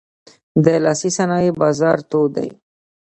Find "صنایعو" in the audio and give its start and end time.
1.17-1.57